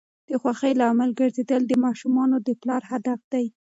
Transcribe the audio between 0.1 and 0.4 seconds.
د